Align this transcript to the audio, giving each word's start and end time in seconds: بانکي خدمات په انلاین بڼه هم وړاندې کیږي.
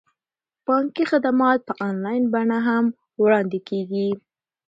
بانکي 0.65 1.03
خدمات 1.11 1.59
په 1.67 1.73
انلاین 1.87 2.23
بڼه 2.33 2.59
هم 2.67 2.85
وړاندې 3.23 3.59
کیږي. 3.69 4.09